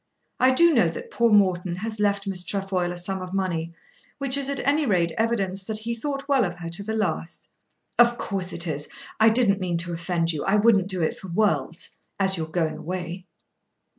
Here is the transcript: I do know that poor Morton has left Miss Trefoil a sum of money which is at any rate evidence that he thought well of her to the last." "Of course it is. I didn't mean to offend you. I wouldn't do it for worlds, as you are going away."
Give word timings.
I 0.39 0.49
do 0.49 0.73
know 0.73 0.89
that 0.89 1.11
poor 1.11 1.31
Morton 1.31 1.75
has 1.75 1.99
left 1.99 2.25
Miss 2.25 2.43
Trefoil 2.43 2.91
a 2.91 2.97
sum 2.97 3.21
of 3.21 3.35
money 3.35 3.71
which 4.17 4.35
is 4.35 4.49
at 4.49 4.59
any 4.61 4.83
rate 4.83 5.11
evidence 5.15 5.63
that 5.65 5.77
he 5.77 5.93
thought 5.93 6.27
well 6.27 6.43
of 6.43 6.55
her 6.55 6.69
to 6.69 6.81
the 6.81 6.95
last." 6.95 7.49
"Of 7.99 8.17
course 8.17 8.51
it 8.51 8.65
is. 8.65 8.89
I 9.19 9.29
didn't 9.29 9.61
mean 9.61 9.77
to 9.77 9.93
offend 9.93 10.33
you. 10.33 10.43
I 10.43 10.55
wouldn't 10.55 10.87
do 10.87 11.03
it 11.03 11.15
for 11.15 11.27
worlds, 11.27 11.99
as 12.19 12.35
you 12.35 12.45
are 12.45 12.51
going 12.51 12.77
away." 12.79 13.27